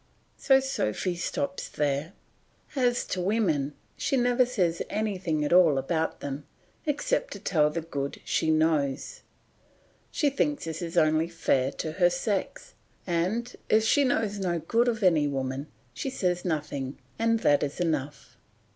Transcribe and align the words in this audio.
So 0.35 0.59
Sophy 0.59 1.15
stops 1.15 1.69
there. 1.69 2.13
As 2.75 3.05
to 3.05 3.21
women 3.21 3.75
she 3.95 4.17
never 4.17 4.47
says 4.47 4.81
anything 4.89 5.45
at 5.45 5.53
all 5.53 5.77
about 5.77 6.21
them, 6.21 6.47
except 6.87 7.33
to 7.33 7.39
tell 7.39 7.69
the 7.69 7.81
good 7.81 8.19
she 8.25 8.49
knows; 8.49 9.21
she 10.09 10.31
thinks 10.31 10.65
this 10.65 10.81
is 10.81 10.97
only 10.97 11.27
fair 11.27 11.69
to 11.73 11.91
her 11.91 12.09
sex; 12.09 12.73
and 13.05 13.55
if 13.69 13.83
she 13.83 14.03
knows 14.03 14.39
no 14.39 14.57
good 14.57 14.87
of 14.87 15.03
any 15.03 15.27
woman, 15.27 15.67
she 15.93 16.09
says 16.09 16.43
nothing, 16.43 16.97
and 17.19 17.41
that 17.41 17.61
is 17.61 17.79
enough. 17.79 18.37